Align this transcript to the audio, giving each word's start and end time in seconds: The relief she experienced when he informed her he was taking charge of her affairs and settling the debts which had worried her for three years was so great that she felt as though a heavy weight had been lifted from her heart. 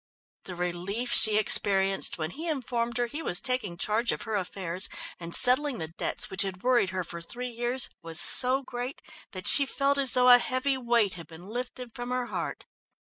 The 0.45 0.55
relief 0.55 1.11
she 1.11 1.37
experienced 1.37 2.17
when 2.17 2.31
he 2.31 2.49
informed 2.49 2.97
her 2.97 3.05
he 3.05 3.21
was 3.21 3.39
taking 3.39 3.77
charge 3.77 4.11
of 4.11 4.23
her 4.23 4.33
affairs 4.35 4.89
and 5.19 5.35
settling 5.35 5.77
the 5.77 5.89
debts 5.89 6.27
which 6.31 6.41
had 6.41 6.63
worried 6.63 6.89
her 6.89 7.03
for 7.03 7.21
three 7.21 7.49
years 7.49 7.87
was 8.01 8.19
so 8.19 8.63
great 8.63 9.03
that 9.33 9.45
she 9.45 9.67
felt 9.67 9.99
as 9.99 10.13
though 10.13 10.29
a 10.29 10.39
heavy 10.39 10.75
weight 10.75 11.13
had 11.13 11.27
been 11.27 11.45
lifted 11.45 11.93
from 11.93 12.09
her 12.09 12.25
heart. 12.25 12.65